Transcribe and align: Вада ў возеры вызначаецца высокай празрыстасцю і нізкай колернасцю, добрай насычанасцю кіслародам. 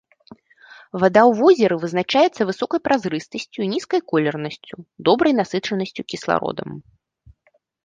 Вада 1.01 1.21
ў 1.23 1.31
возеры 1.41 1.75
вызначаецца 1.83 2.47
высокай 2.51 2.79
празрыстасцю 2.89 3.59
і 3.67 3.69
нізкай 3.75 4.01
колернасцю, 4.13 4.75
добрай 5.11 5.33
насычанасцю 5.43 6.01
кіслародам. 6.15 6.69